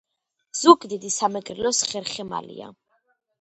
ზუგდიდი 0.59 1.11
სამეგრელოს 1.15 1.83
ხერხემალია 1.91 2.73